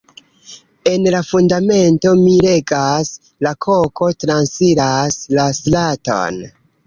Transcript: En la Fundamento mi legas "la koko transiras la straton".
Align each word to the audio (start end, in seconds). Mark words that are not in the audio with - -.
En 0.91 1.03
la 1.15 1.19
Fundamento 1.31 2.13
mi 2.21 2.33
legas 2.45 3.11
"la 3.47 3.53
koko 3.67 4.09
transiras 4.25 5.19
la 5.41 5.47
straton". 5.61 6.43